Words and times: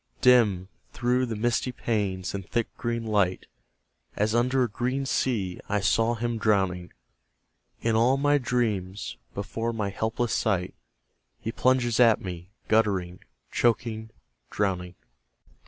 Dim, 0.21 0.67
through 0.93 1.27
the 1.27 1.35
misty 1.35 1.71
panes 1.71 2.33
and 2.33 2.43
thick 2.49 2.75
green 2.75 3.05
light, 3.05 3.45
As 4.15 4.33
under 4.33 4.63
a 4.63 4.67
green 4.67 5.05
sea, 5.05 5.59
I 5.69 5.79
saw 5.79 6.15
him 6.15 6.39
drowning. 6.39 6.91
In 7.83 7.95
all 7.95 8.17
my 8.17 8.39
dreams, 8.39 9.17
before 9.35 9.71
my 9.73 9.91
helpless 9.91 10.33
sight, 10.33 10.73
He 11.39 11.51
plunges 11.51 11.99
at 11.99 12.19
me, 12.19 12.49
guttering, 12.67 13.19
choking, 13.51 14.09
drowning. 14.49 14.95